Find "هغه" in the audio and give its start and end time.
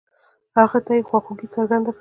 0.57-0.79